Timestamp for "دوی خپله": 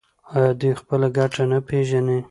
0.59-1.07